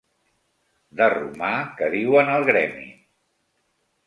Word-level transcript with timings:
De 1.01 1.09
romà, 1.15 1.51
que 1.83 1.91
diuen 1.97 2.33
al 2.39 2.49
gremi. 2.49 2.89